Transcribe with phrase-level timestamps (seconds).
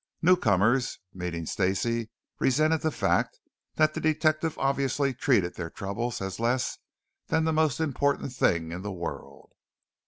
[0.23, 2.09] Newcomers meeting Stacey
[2.39, 3.39] resented the fact
[3.75, 6.79] that the detective obviously treated their troubles as less
[7.27, 9.53] than the most important thing in the world.